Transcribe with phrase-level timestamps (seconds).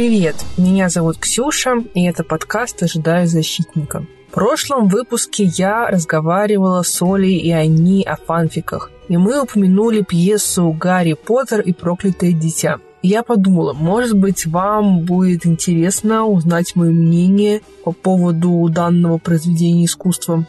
[0.00, 4.06] Привет, меня зовут Ксюша, и это подкаст «Ожидаю защитника».
[4.30, 10.70] В прошлом выпуске я разговаривала с Олей и они о фанфиках, и мы упомянули пьесу
[10.70, 12.78] «Гарри Поттер и проклятое дитя».
[13.02, 20.46] я подумала, может быть, вам будет интересно узнать мое мнение по поводу данного произведения искусства.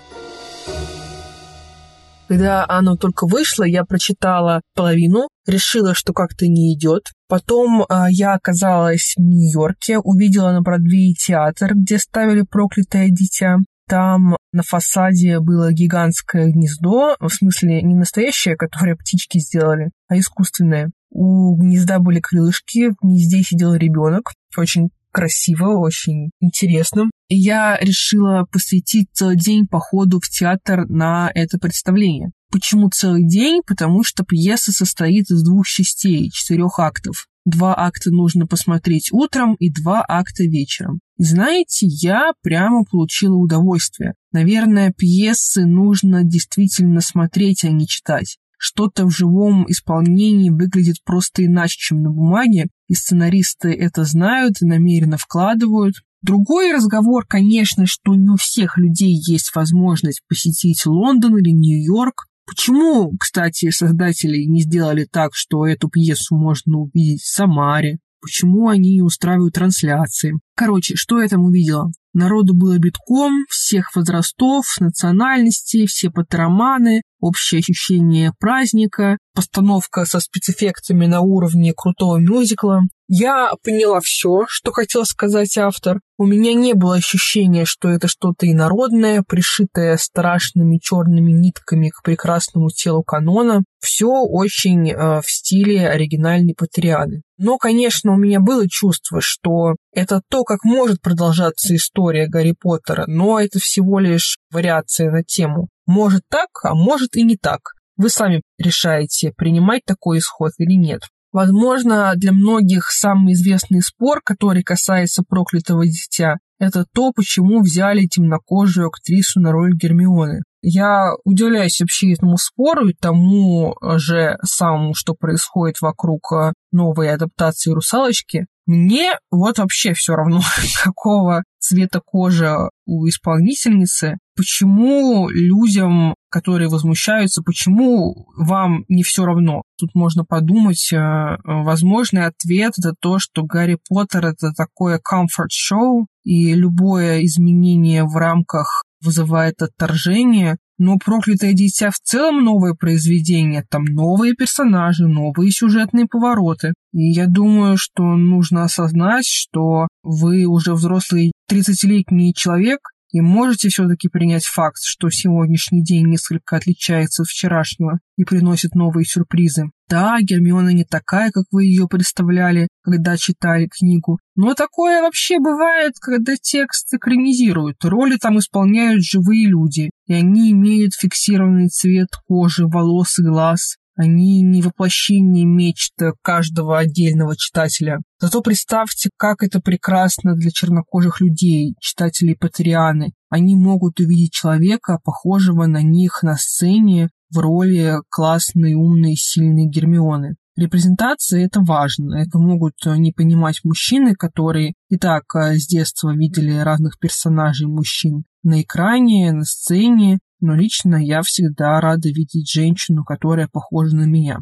[2.32, 7.12] Когда оно только вышло, я прочитала половину, решила, что как-то не идет.
[7.28, 13.58] Потом э, я оказалась в Нью-Йорке, увидела на Бродвее театр, где ставили «Проклятое дитя».
[13.86, 20.90] Там на фасаде было гигантское гнездо, в смысле не настоящее, которое птички сделали, а искусственное.
[21.10, 27.10] У гнезда были крылышки, в гнезде сидел ребенок, очень красиво, очень интересно.
[27.30, 32.32] Я решила посвятить целый день походу в театр на это представление.
[32.52, 33.62] Почему целый день?
[33.66, 37.28] Потому что пьеса состоит из двух частей, четырех актов.
[37.46, 41.00] Два акта нужно посмотреть утром и два акта вечером.
[41.18, 44.14] И знаете, я прямо получила удовольствие.
[44.32, 51.78] Наверное, пьесы нужно действительно смотреть, а не читать что-то в живом исполнении выглядит просто иначе,
[51.80, 55.96] чем на бумаге, и сценаристы это знают и намеренно вкладывают.
[56.22, 62.28] Другой разговор, конечно, что не у всех людей есть возможность посетить Лондон или Нью-Йорк.
[62.46, 68.00] Почему, кстати, создатели не сделали так, что эту пьесу можно увидеть в Самаре?
[68.22, 70.34] Почему они не устраивают трансляции?
[70.56, 71.92] Короче, что я там увидела?
[72.14, 81.22] Народу было битком, всех возрастов, национальностей, все патероманы, общее ощущение праздника, постановка со спецэффектами на
[81.22, 82.82] уровне крутого мюзикла.
[83.08, 86.00] Я поняла все, что хотел сказать автор.
[86.18, 92.70] У меня не было ощущения, что это что-то инородное, пришитое страшными черными нитками к прекрасному
[92.70, 93.64] телу канона.
[93.80, 97.22] Все очень э, в стиле оригинальной Патрианы.
[97.44, 103.06] Но, конечно, у меня было чувство, что это то, как может продолжаться история Гарри Поттера,
[103.08, 105.68] но это всего лишь вариация на тему.
[105.88, 107.74] Может так, а может и не так.
[107.98, 111.02] Вы сами решаете, принимать такой исход или нет.
[111.32, 118.90] Возможно, для многих самый известный спор, который касается проклятого дитя, это то, почему взяли темнокожую
[118.90, 120.44] актрису на роль Гермионы.
[120.62, 127.72] Я удивляюсь вообще этому спору и тому же самому, что происходит вокруг э, новой адаптации
[127.72, 128.46] «Русалочки».
[128.68, 130.42] Мне вот вообще все равно,
[130.84, 132.52] какого цвета кожи
[132.86, 139.64] у исполнительницы, почему людям, которые возмущаются, почему вам не все равно.
[139.80, 146.54] Тут можно подумать, э, возможный ответ это то, что Гарри Поттер это такое комфорт-шоу, и
[146.54, 154.34] любое изменение в рамках вызывает отторжение, но «Проклятое дитя» в целом новое произведение, там новые
[154.34, 156.74] персонажи, новые сюжетные повороты.
[156.92, 162.80] И я думаю, что нужно осознать, что вы уже взрослый 30-летний человек,
[163.12, 169.06] и можете все-таки принять факт, что сегодняшний день несколько отличается от вчерашнего и приносит новые
[169.06, 169.72] сюрпризы.
[169.90, 175.94] Да, Гермиона не такая, как вы ее представляли, когда читали книгу, но такое вообще бывает,
[176.00, 177.84] когда текст экранизируют.
[177.84, 183.76] Роли там исполняют живые люди, и они имеют фиксированный цвет кожи, волос и глаз.
[183.96, 188.00] Они не воплощение мечты каждого отдельного читателя.
[188.20, 193.14] Зато представьте, как это прекрасно для чернокожих людей, читателей Патрианы.
[193.30, 200.36] Они могут увидеть человека, похожего на них на сцене в роли классной, умной, сильной Гермионы.
[200.58, 202.16] Репрезентация– это важно.
[202.16, 208.26] Это могут не понимать мужчины, которые и так э, с детства видели разных персонажей мужчин
[208.44, 214.40] на экране, на сцене, но лично я всегда рада видеть женщину, которая похожа на меня.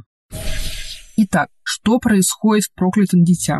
[1.17, 3.59] Итак, что происходит в «Проклятом дитя»?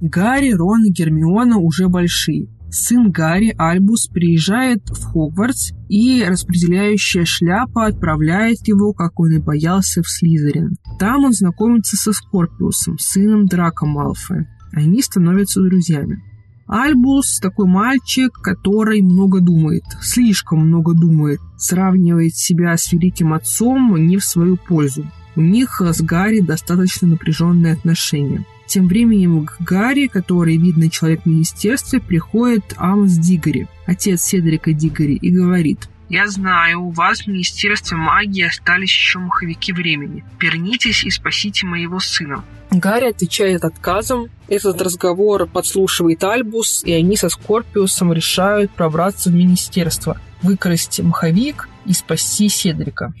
[0.00, 2.48] Гарри, Рон и Гермиона уже большие.
[2.70, 10.02] Сын Гарри, Альбус, приезжает в Хогвартс, и распределяющая шляпа отправляет его, как он и боялся,
[10.02, 10.76] в Слизерин.
[10.98, 14.48] Там он знакомится со Скорпиусом, сыном Драка Малфоя.
[14.72, 16.20] Они становятся друзьями.
[16.66, 24.16] Альбус такой мальчик, который много думает, слишком много думает, сравнивает себя с великим отцом не
[24.16, 25.06] в свою пользу.
[25.36, 28.44] У них с Гарри достаточно напряженные отношения.
[28.66, 35.16] Тем временем к Гарри, который видный человек в министерстве, приходит Амос Дигори, отец Седрика Дигори,
[35.16, 40.24] и говорит я знаю, у вас в Министерстве магии остались еще маховики времени.
[40.38, 42.44] Вернитесь и спасите моего сына.
[42.70, 44.30] Гарри отвечает отказом.
[44.46, 51.92] Этот разговор подслушивает Альбус, и они со Скорпиусом решают пробраться в министерство, выкрасть маховик и
[51.92, 53.12] спасти Седрика.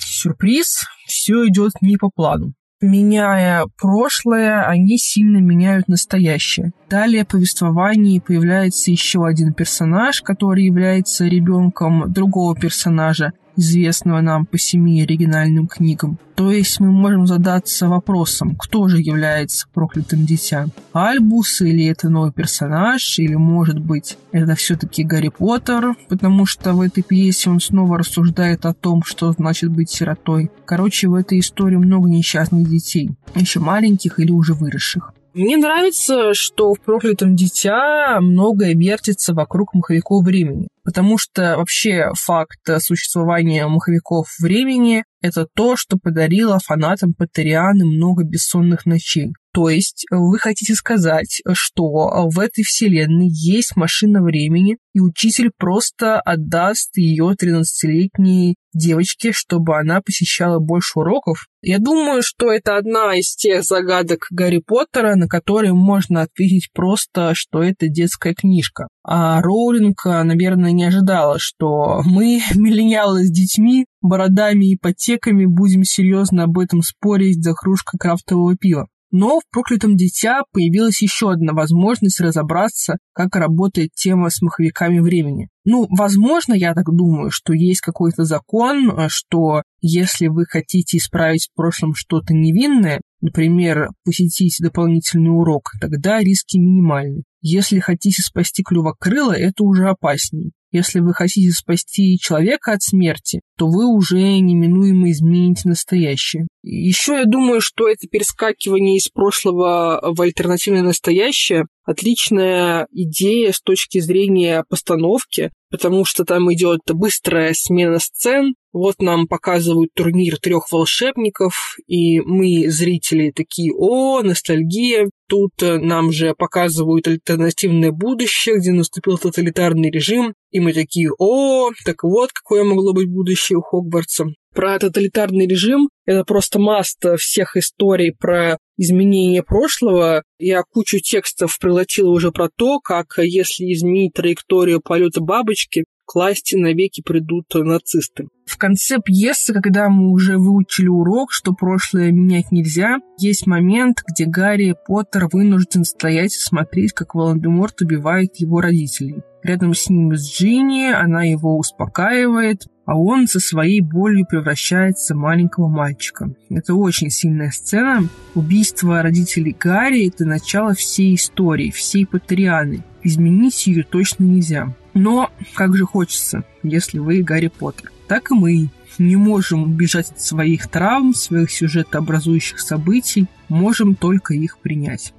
[0.00, 2.52] Сюрприз, все идет не по плану.
[2.82, 6.72] Меняя прошлое, они сильно меняют настоящее.
[6.90, 14.58] Далее в повествовании появляется еще один персонаж, который является ребенком другого персонажа, известного нам по
[14.58, 16.18] семи оригинальным книгам.
[16.34, 20.66] То есть мы можем задаться вопросом, кто же является проклятым дитя?
[20.92, 26.80] Альбус или это новый персонаж, или может быть это все-таки Гарри Поттер, потому что в
[26.80, 30.50] этой пьесе он снова рассуждает о том, что значит быть сиротой.
[30.64, 35.12] Короче, в этой истории много несчастных детей, еще маленьких или уже выросших.
[35.34, 42.60] Мне нравится, что в «Проклятом дитя» многое вертится вокруг маховиков времени, потому что вообще факт
[42.78, 49.32] существования маховиков времени– это то, что подарило фанатам Патерианы много бессонных ночей.
[49.54, 51.84] То есть вы хотите сказать, что
[52.28, 60.00] в этой вселенной есть машина времени, и учитель просто отдаст ее 13-летней девочке, чтобы она
[60.00, 61.46] посещала больше уроков?
[61.60, 67.32] Я думаю, что это одна из тех загадок Гарри Поттера, на которые можно ответить просто,
[67.34, 68.88] что это детская книжка.
[69.04, 76.44] А Роулинг, наверное, не ожидала, что мы, миллениалы с детьми, бородами и ипотеками, будем серьезно
[76.44, 78.88] об этом спорить за кружкой крафтового пива.
[79.12, 85.48] Но в «Проклятом дитя» появилась еще одна возможность разобраться, как работает тема с маховиками времени.
[85.66, 91.54] Ну, возможно, я так думаю, что есть какой-то закон, что если вы хотите исправить в
[91.54, 97.22] прошлом что-то невинное, например, посетить дополнительный урок, тогда риски минимальны.
[97.40, 100.50] Если хотите спасти клювокрыла, это уже опаснее.
[100.70, 106.46] Если вы хотите спасти человека от смерти, то вы уже неминуемо измените настоящее.
[106.62, 114.00] Еще я думаю, что это перескакивание из прошлого в альтернативное настоящее отличная идея с точки
[114.00, 118.54] зрения постановки, потому что там идет быстрая смена сцен.
[118.72, 125.08] Вот нам показывают турнир трех волшебников, и мы, зрители, такие, о, ностальгия.
[125.28, 132.02] Тут нам же показывают альтернативное будущее, где наступил тоталитарный режим, и мы такие, о, так
[132.02, 134.26] вот, какое могло быть будущее у Хогвартса.
[134.54, 140.24] Про тоталитарный режим это просто маста всех историй про изменение прошлого.
[140.38, 147.02] Я кучу текстов прилатила уже про то, как если изменить траекторию полета бабочки, к навеки
[147.02, 148.28] придут нацисты.
[148.44, 154.26] В конце пьесы, когда мы уже выучили урок, что прошлое менять нельзя, есть момент, где
[154.26, 159.22] Гарри Поттер вынужден стоять и смотреть, как Волан-де-Морт убивает его родителей.
[159.42, 165.18] Рядом с ним с Джинни, она его успокаивает, а он со своей болью превращается в
[165.18, 166.34] маленького мальчика.
[166.50, 168.08] Это очень сильная сцена.
[168.34, 172.84] Убийство родителей Гарри– это начало всей истории, всей Патрианы.
[173.02, 174.74] Изменить ее точно нельзя.
[174.94, 177.90] Но как же хочется, если вы Гарри Поттер.
[178.08, 178.68] Так и мы
[178.98, 185.14] не можем убежать от своих травм, своих сюжетообразующих событий, можем только их принять.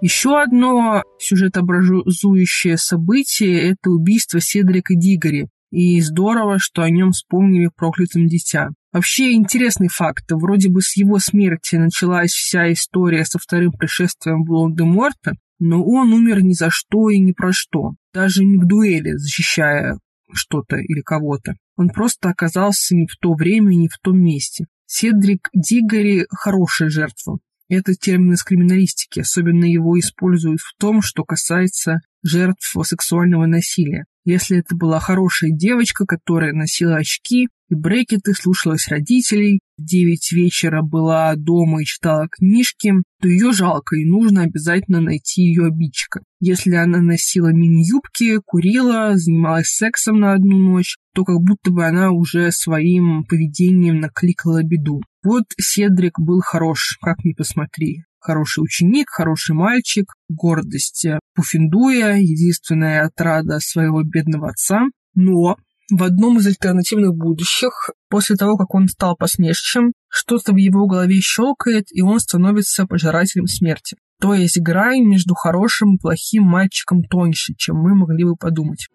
[0.00, 5.48] Еще одно сюжетообразующее событие– это убийство Седрика Дигори.
[5.70, 8.70] И здорово, что о нем вспомнили в «Проклятом дитя».
[8.92, 10.24] Вообще интересный факт.
[10.30, 16.42] Вроде бы с его смерти началась вся история со вторым пришествием Волан-де-Морта, но он умер
[16.42, 17.92] ни за что и ни про что.
[18.12, 19.98] Даже не в дуэли, защищая
[20.32, 21.54] что-то или кого-то.
[21.76, 24.66] Он просто оказался не в то время, не в том месте.
[24.86, 27.38] Седрик Дигори– хорошая жертва.
[27.68, 34.04] Это термин из криминалистики, особенно его используют в том, что касается жертв сексуального насилия.
[34.24, 41.34] Если это была хорошая девочка, которая носила очки и брекеты, слушалась родителей, 9 вечера была
[41.36, 46.20] дома и читала книжки, то ее жалко и нужно обязательно найти ее обидчика.
[46.40, 52.10] Если она носила мини-юбки, курила, занималась сексом на одну ночь, то как будто бы она
[52.10, 55.00] уже своим поведением накликала беду.
[55.24, 58.04] Вот Седрик был хорош, как ни посмотри.
[58.20, 64.82] Хороший ученик, хороший мальчик, гордость Пуффиндуя, единственная отрада своего бедного отца.
[65.14, 65.56] Но
[65.90, 71.20] в одном из альтернативных будущих, после того, как он стал посмешищем, что-то в его голове
[71.20, 73.96] щелкает, и он становится пожирателем смерти.
[74.20, 78.88] То есть грань между хорошим и плохим мальчиком тоньше, чем мы могли бы подумать.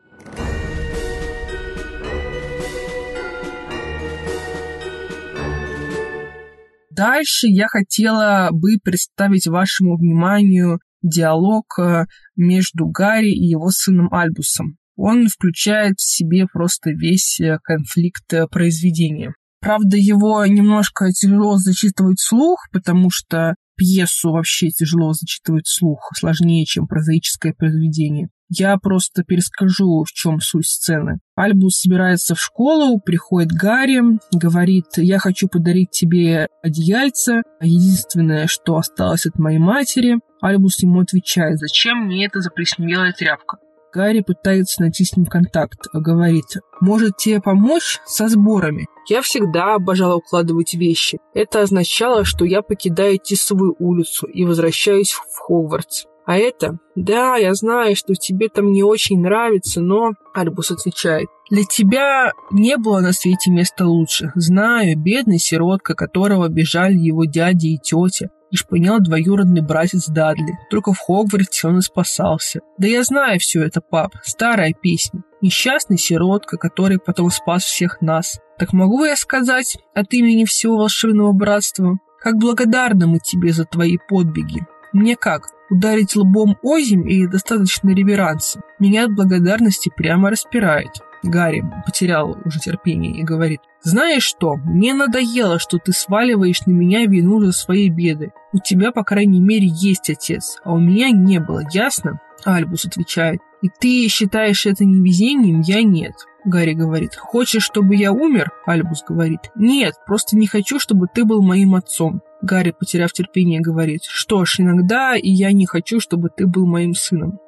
[6.92, 14.78] Дальше я хотела бы представить вашему вниманию диалог э, между Гарри и его сыном Альбусом.
[14.96, 19.34] Он включает в себе просто весь э, конфликт э, произведения.
[19.60, 26.86] Правда, его немножко тяжело зачитывать вслух, потому что пьесу вообще тяжело зачитывать вслух, сложнее, чем
[26.86, 28.28] прозаическое произведение.
[28.50, 31.20] Я просто перескажу, в чем суть сцены.
[31.36, 39.26] Альбус собирается в школу, приходит Гарри, говорит, я хочу подарить тебе одеяльце, единственное, что осталось
[39.26, 40.20] от моей матери.
[40.42, 43.58] Альбус ему отвечает, зачем мне эта заплесневелая тряпка?
[43.94, 48.88] Гарри пытается найти с ним контакт, говорит, может тебе помочь со сборами?
[49.08, 51.20] Я всегда обожала укладывать вещи.
[51.34, 56.06] Это означало, что я покидаю Тисовую улицу и возвращаюсь в Хогвартс.
[56.26, 56.80] А это?
[56.96, 60.14] Да, я знаю, что тебе там не очень нравится, но...
[60.34, 61.28] Альбус отвечает.
[61.52, 64.32] Для тебя не было на свете места лучше.
[64.34, 70.58] Знаю, бедный сиротка, которого бежали его дяди и тетя шпынял двоюродный братец Дадли.
[70.70, 72.60] Только в Хогвартсе он и спасался.
[72.78, 74.16] Да я знаю все это, пап.
[74.24, 75.24] Старая песня.
[75.42, 78.40] Несчастный сиротка, который потом спас всех нас.
[78.58, 81.98] Так могу я сказать от имени всего волшебного братства?
[82.22, 84.62] Как благодарны мы тебе за твои подвиги.
[84.94, 88.62] Мне как, ударить лбом озимь или достаточно реверанса?
[88.80, 90.92] Меня от благодарности прямо распирает.
[91.24, 97.06] Гарри потерял уже терпение и говорит, «Знаешь что, мне надоело, что ты сваливаешь на меня
[97.06, 98.34] вину за свои беды.
[98.52, 103.40] У тебя, по крайней мере, есть отец, а у меня не было, ясно?» Альбус отвечает,
[103.62, 106.14] «И ты считаешь это невезением, я нет».
[106.46, 111.42] Гарри говорит, «Хочешь, чтобы я умер?» Альбус говорит, «Нет, просто не хочу, чтобы ты был
[111.42, 112.22] моим отцом».
[112.42, 116.94] Гарри, потеряв терпение, говорит, «Что ж, иногда и я не хочу, чтобы ты был моим
[116.94, 117.40] сыном».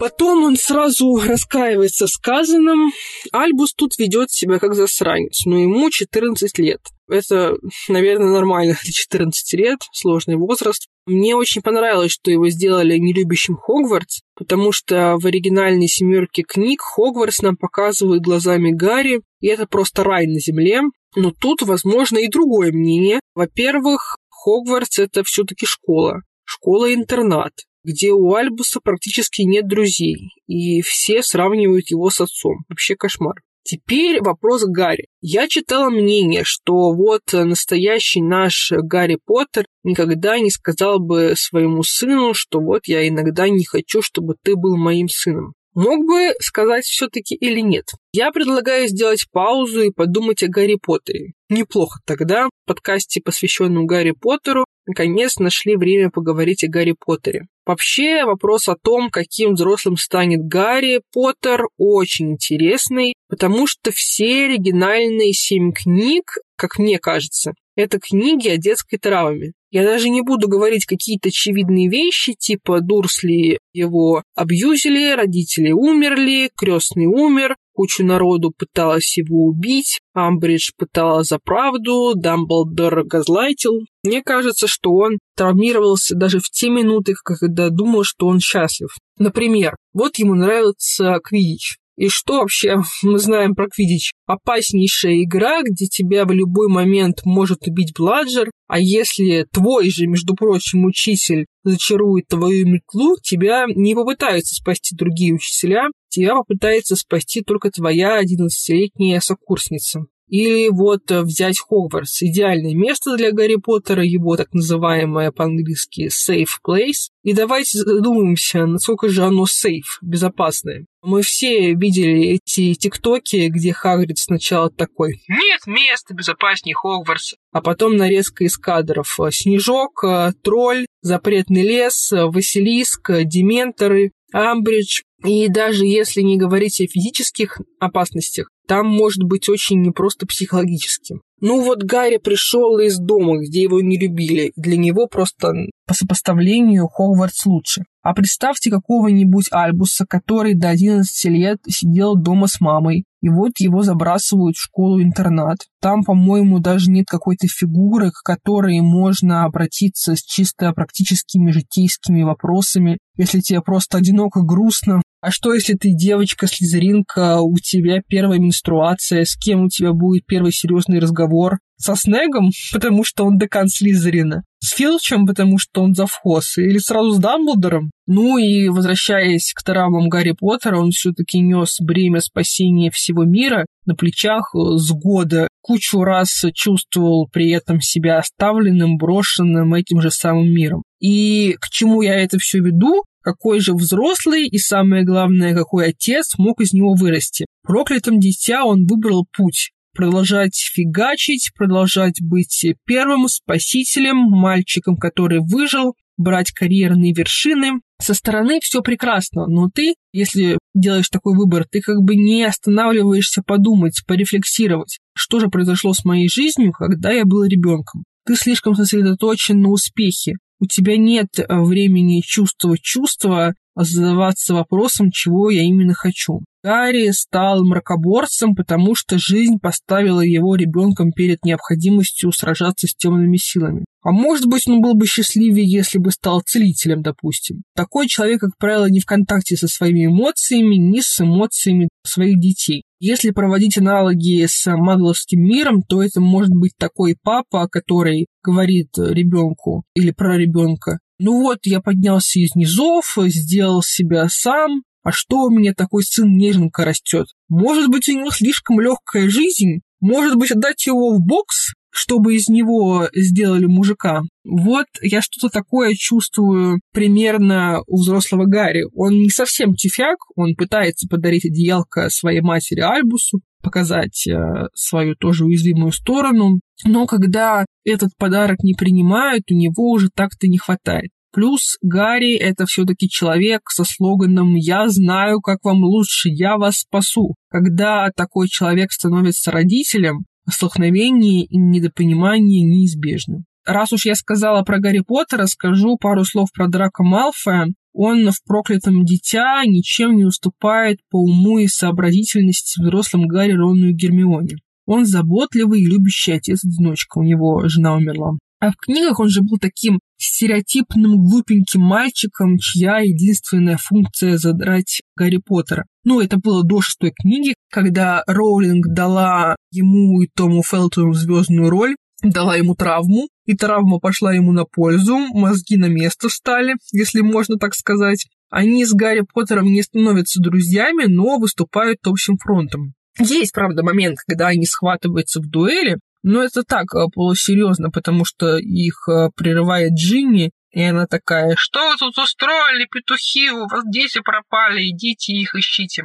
[0.00, 2.90] Потом он сразу раскаивается в сказанном.
[3.32, 6.80] Альбус тут ведет себя как засранец, но ему 14 лет.
[7.06, 10.86] Это, наверное, нормально для 14 лет, сложный возраст.
[11.04, 17.42] Мне очень понравилось, что его сделали нелюбящим Хогвартс, потому что в оригинальной семерке книг Хогвартс
[17.42, 20.80] нам показывают глазами Гарри, и это просто рай на земле.
[21.14, 23.20] Но тут, возможно, и другое мнение.
[23.34, 27.52] Во-первых, Хогвартс— это все-таки школа, школа-интернат
[27.84, 32.58] где у Альбуса практически нет друзей, и все сравнивают его с отцом.
[32.68, 33.34] Вообще кошмар.
[33.62, 35.06] Теперь вопрос Гарри.
[35.20, 42.32] Я читала мнение, что вот настоящий наш Гарри Поттер никогда не сказал бы своему сыну,
[42.34, 45.52] что вот я иногда не хочу, чтобы ты был моим сыном.
[45.74, 47.84] Мог бы сказать все-таки или нет?
[48.12, 51.32] Я предлагаю сделать паузу и подумать о Гарри Поттере.
[51.48, 57.46] Неплохо тогда в подкасте, посвященном Гарри Поттеру, наконец нашли время поговорить о Гарри Поттере.
[57.66, 65.32] Вообще, вопрос о том, каким взрослым станет Гарри Поттер, очень интересный, потому что все оригинальные
[65.32, 69.52] семь книг, как мне кажется, это книги о детской травме.
[69.70, 77.06] Я даже не буду говорить какие-то очевидные вещи, типа Дурсли его абьюзили, родители умерли, крестный
[77.06, 83.84] умер, кучу народу пыталась его убить, Амбридж пыталась за правду, Дамблдор газлайтил.
[84.02, 88.90] Мне кажется, что он травмировался даже в те минуты, когда думал, что он счастлив.
[89.18, 91.76] Например, вот ему нравится Квидич.
[92.00, 94.12] И что вообще мы знаем про Квидич?
[94.24, 100.34] Опаснейшая игра, где тебя в любой момент может убить Бладжер, а если твой же, между
[100.34, 107.70] прочим, учитель зачарует твою метлу, тебя не попытаются спасти другие учителя, тебя попытается спасти только
[107.70, 110.06] твоя 11-летняя сокурсница.
[110.30, 112.22] Или вот э, взять Хогвартс.
[112.22, 117.10] Идеальное место для Гарри Поттера, его так называемое по-английски safe place.
[117.24, 120.86] И давайте задумаемся, насколько же оно safe, безопасное.
[121.02, 127.96] Мы все видели эти тиктоки, где Хагрид сначала такой «Нет места безопаснее Хогвартса», а потом
[127.96, 130.04] нарезка из кадров «Снежок»,
[130.42, 135.00] «Тролль», «Запретный лес», «Василиск», «Дементоры», «Амбридж».
[135.24, 141.16] И даже если не говорить о физических опасностях, там может быть очень непросто психологически.
[141.40, 144.52] Ну вот Гарри пришел из дома, где его не любили.
[144.54, 145.52] Для него просто
[145.90, 147.82] по сопоставлению Хогвартс лучше.
[148.04, 153.82] А представьте какого-нибудь Альбуса, который до 11 лет сидел дома с мамой, и вот его
[153.82, 155.58] забрасывают в школу-интернат.
[155.80, 162.98] Там, по-моему, даже нет какой-то фигуры, к которой можно обратиться с чисто практическими житейскими вопросами.
[163.16, 169.36] Если тебе просто одиноко, грустно, а что, если ты девочка-слизеринка, у тебя первая менструация, с
[169.36, 171.58] кем у тебя будет первый серьезный разговор?
[171.78, 174.44] Со Снегом, потому что он декан Слизерина?
[174.62, 176.58] С Филчем, потому что он завхоз?
[176.58, 177.90] Или сразу с Дамблдором?
[178.06, 183.94] Ну и возвращаясь к травмам Гарри Поттера, он все-таки нес бремя спасения всего мира на
[183.94, 185.48] плечах с года.
[185.62, 190.82] Кучу раз чувствовал при этом себя оставленным, брошенным этим же самым миром.
[191.00, 193.02] И к чему я это все веду?
[193.22, 197.44] какой же взрослый и, самое главное, какой отец мог из него вырасти.
[197.62, 206.52] Проклятым дитя он выбрал путь продолжать фигачить, продолжать быть первым спасителем, мальчиком, который выжил, брать
[206.52, 207.82] карьерные вершины.
[208.00, 213.42] Со стороны все прекрасно, но ты, если делаешь такой выбор, ты как бы не останавливаешься
[213.42, 218.04] подумать, порефлексировать, что же произошло с моей жизнью, когда я был ребенком.
[218.24, 220.36] Ты слишком сосредоточен на успехе.
[220.60, 226.40] У тебя нет э, времени чувствовать чувства, а задаваться вопросом, чего я именно хочу.
[226.62, 233.86] Гарри стал мракоборцем, потому что жизнь поставила его ребенком перед необходимостью сражаться с темными силами.
[234.02, 237.62] А может быть, он был бы счастливее, если бы стал целителем, допустим.
[237.74, 242.84] Такой человек, как правило, не в контакте со своими эмоциями, ни с эмоциями своих детей.
[242.98, 249.84] Если проводить аналогии с магловским миром, то это может быть такой папа, который говорит ребенку
[249.94, 255.50] или про ребенка, ну вот, я поднялся из низов, сделал себя сам, а что у
[255.50, 257.26] меня такой сын неженка растет?
[257.50, 259.80] Может быть, у него слишком легкая жизнь?
[260.00, 264.22] Может быть, отдать его в бокс, чтобы из него сделали мужика?
[264.44, 268.84] Вот я что-то такое чувствую примерно у взрослого Гарри.
[268.94, 275.44] Он не совсем тюфяк, он пытается подарить одеялко своей матери Альбусу, показать э, свою тоже
[275.44, 276.60] уязвимую сторону.
[276.84, 281.10] Но когда этот подарок не принимают, у него уже так-то не хватает.
[281.32, 287.34] Плюс Гарри— это все-таки человек со слоганом «Я знаю, как вам лучше, я вас спасу».
[287.48, 293.44] Когда такой человек становится родителем, столкновение и недопонимание неизбежны.
[293.66, 297.68] Раз уж я сказала про Гарри Поттера, скажу пару слов про Драка Малфоя.
[297.92, 303.92] Он в «Проклятом дитя» ничем не уступает по уму и сообразительности взрослым Гарри, Рону и
[303.92, 304.56] Гермионе.
[304.86, 308.32] Он заботливый и любящий отец-одиночка, у него жена умерла.
[308.60, 315.40] А в книгах он же был таким стереотипным глупеньким мальчиком, чья единственная функция задрать Гарри
[315.44, 315.86] Поттера.
[316.04, 321.96] Ну, это было до шестой книги, когда Роулинг дала ему и Тому Фелтону звездную роль,
[322.22, 327.56] дала ему травму, и травма пошла ему на пользу, мозги на место встали, если можно
[327.56, 328.26] так сказать.
[328.50, 332.92] Они с Гарри Поттером не становятся друзьями, но выступают общим фронтом.
[333.18, 338.56] Есть, правда, момент, когда они схватываются в дуэли, но это так, э, полусерьезно, потому что
[338.56, 344.20] их э, прерывает Джинни, и она такая, что вы тут устроили, петухи, у вас дети
[344.20, 346.04] пропали, идите их ищите.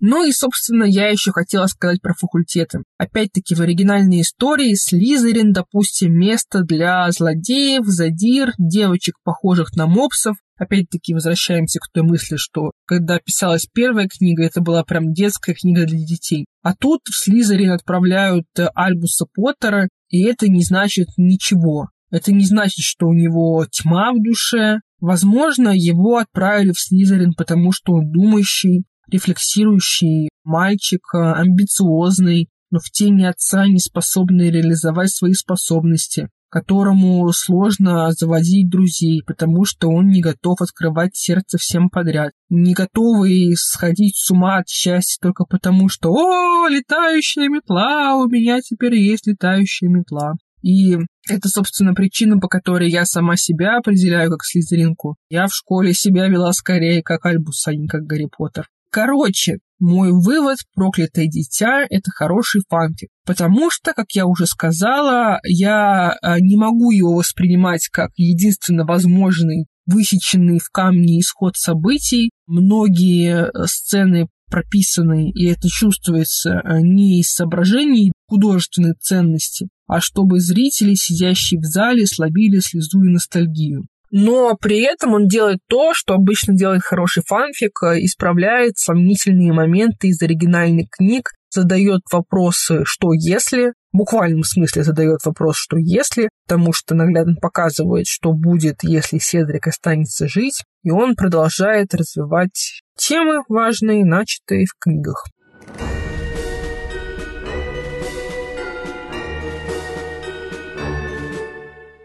[0.00, 2.84] Ну и, собственно, я еще хотела сказать про факультеты.
[2.98, 10.36] Опять-таки, в оригинальной истории Слизерин, допустим, место для злодеев, задир, девочек, похожих на мопсов.
[10.58, 15.86] Опять-таки, возвращаемся к той мысли, что когда писалась первая книга, это была прям детская книга
[15.86, 16.46] для детей.
[16.62, 21.88] А тут в Слизерин отправляют Альбуса Поттера, и это не значит ничего.
[22.10, 24.80] Это не значит, что у него тьма в душе.
[25.00, 32.90] Возможно, его отправили в Слизерин, потому что он думающий, рефлексирующий мальчик, э, амбициозный, но в
[32.90, 40.20] тени отца не способный реализовать свои способности, которому сложно заводить друзей, потому что он не
[40.20, 46.10] готов открывать сердце всем подряд, не готовый сходить с ума от счастья только потому, что
[46.10, 50.34] «О, летающая метла, у меня теперь есть летающая метла».
[50.62, 50.96] И
[51.28, 55.16] это, собственно, причина, по которой я сама себя определяю как слизеринку.
[55.30, 58.68] Я в школе себя вела скорее как Альбус, а не как Гарри Поттер.
[58.90, 66.16] Короче, мой вывод «Проклятое дитя»— это хороший фанфик, потому что, как я уже сказала, я
[66.20, 72.30] а, не могу его воспринимать как единственно возможный высеченный в камне исход событий.
[72.46, 80.40] Многие э, сцены прописаны, и это чувствуется а, не из соображений художественной ценности, а чтобы
[80.40, 86.14] зрители, сидящие в зале, слабили слезу и ностальгию но при этом он делает то, что
[86.14, 93.72] обычно делает хороший фанфик, э, исправляет сомнительные моменты из оригинальных книг, задает вопросы «что если?»,
[93.92, 99.66] в буквальном смысле задает вопрос «что если?», потому что наглядно показывает, что будет, если Седрик
[99.66, 105.24] останется жить, и он продолжает развивать темы важные, начатые в книгах.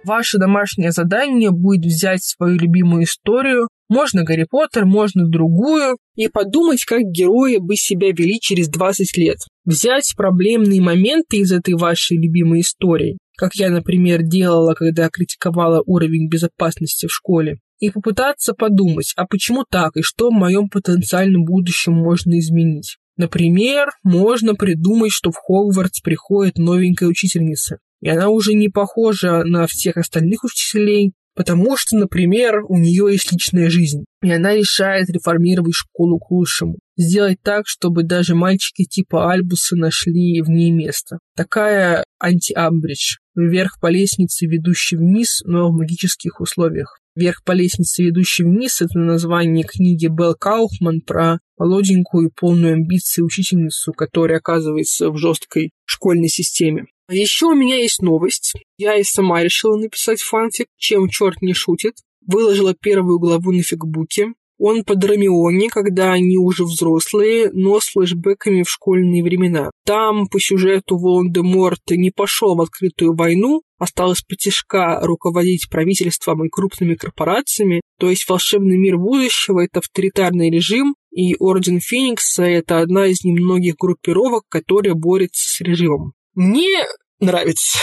[0.04, 6.84] Ваше домашнее задание будет взять свою любимую историю, можно Гарри Поттер, можно другую, и подумать,
[6.84, 9.38] как герои бы себя вели через 20 лет.
[9.66, 16.28] Взять проблемные моменты из этой вашей любимой истории, как я, например, делала, когда критиковала уровень
[16.28, 21.94] безопасности в школе, и попытаться подумать, а почему так, и что в моем потенциальном будущем
[21.94, 22.98] можно изменить.
[23.16, 29.66] Например, можно придумать, что в Хогвартс приходит новенькая учительница, и она уже не похожа на
[29.66, 35.74] всех остальных учителей, потому что, например, у нее есть личная жизнь, и она решает реформировать
[35.74, 36.80] школу к лучшему.
[36.98, 41.20] Сделать так, чтобы даже мальчики типа Альбуса нашли в ней место.
[41.36, 43.18] Такая анти-амбридж.
[43.36, 47.00] вверх по лестнице, ведущей вниз, но в магических условиях.
[47.16, 53.22] «Вверх по лестнице, ведущей вниз»— это название книги Белл Кауфман про молоденькую и полную амбиции
[53.22, 56.86] учительницу, которая оказывается в жесткой школьной системе.
[57.08, 58.54] А еще у меня есть новость.
[58.78, 61.96] Я и сама решила написать фанфик, чем черт не шутит.
[62.26, 64.34] Выложила первую главу на фигбуке.
[64.66, 69.72] Он по Драмионе, когда они уже взрослые, но с флешбеками в школьные времена.
[69.86, 76.96] Там по сюжету Волан-де-Морт не пошел в открытую войну, осталось потешка руководить правительством и крупными
[76.96, 83.24] корпорациями, то есть волшебный мир будущего– это авторитарный режим, и Орден Феникса– это одна из
[83.24, 86.14] немногих группировок, которая борется с режимом.
[86.36, 86.86] Мне
[87.20, 87.78] нравится.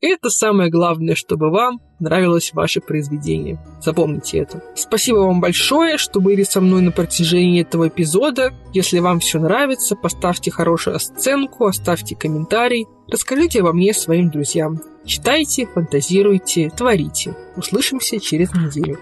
[0.00, 3.58] Это самое главное, чтобы вам нравилось ваше произведение.
[3.80, 4.62] Запомните это.
[4.74, 8.52] Спасибо вам большое, что были со мной на протяжении этого эпизода.
[8.74, 14.82] Если вам все нравится, поставьте хорошую оценку, оставьте комментарий, расскажите обо мне своим друзьям.
[15.06, 17.34] Читайте, фантазируйте, творите.
[17.56, 18.98] Услышимся через неделю.